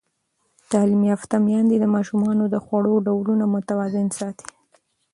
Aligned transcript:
تعلیم 0.71 1.01
یافته 1.11 1.35
میندې 1.45 1.75
د 1.79 1.85
ماشومانو 1.95 2.43
د 2.53 2.55
خوړو 2.65 2.93
ډولونه 3.05 3.43
متوازن 3.53 4.07
ساتي. 4.19 4.49